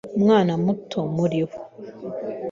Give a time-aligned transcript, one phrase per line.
[0.17, 1.59] Umwana muto muri bo